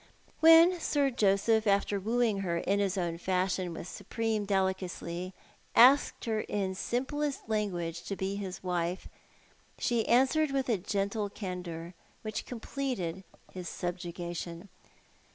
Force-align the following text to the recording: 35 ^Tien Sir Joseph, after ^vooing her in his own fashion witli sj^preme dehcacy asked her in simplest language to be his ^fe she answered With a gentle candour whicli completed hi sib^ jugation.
35 0.41 0.41
^Tien 0.41 0.81
Sir 0.81 1.09
Joseph, 1.11 1.67
after 1.67 2.01
^vooing 2.01 2.41
her 2.41 2.57
in 2.57 2.79
his 2.79 2.97
own 2.97 3.19
fashion 3.19 3.71
witli 3.71 4.01
sj^preme 4.09 4.47
dehcacy 4.47 5.31
asked 5.75 6.25
her 6.25 6.39
in 6.41 6.73
simplest 6.73 7.47
language 7.47 8.01
to 8.05 8.15
be 8.15 8.35
his 8.35 8.61
^fe 8.61 8.97
she 9.77 10.07
answered 10.07 10.49
With 10.49 10.69
a 10.69 10.79
gentle 10.79 11.29
candour 11.29 11.93
whicli 12.25 12.45
completed 12.47 13.23
hi 13.53 13.59
sib^ 13.59 13.97
jugation. 13.99 14.69